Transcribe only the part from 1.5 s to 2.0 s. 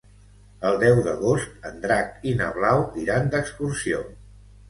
en